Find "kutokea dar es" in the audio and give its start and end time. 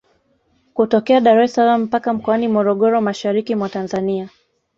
0.77-1.53